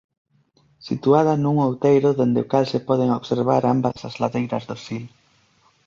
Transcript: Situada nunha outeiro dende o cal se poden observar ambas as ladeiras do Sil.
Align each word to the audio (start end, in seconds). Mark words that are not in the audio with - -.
Situada 0.87 1.33
nunha 1.35 1.67
outeiro 1.69 2.09
dende 2.19 2.39
o 2.43 2.49
cal 2.51 2.65
se 2.71 2.79
poden 2.89 3.09
observar 3.19 3.63
ambas 3.73 3.97
as 4.07 4.15
ladeiras 4.21 4.63
do 4.69 4.75
Sil. 4.85 5.05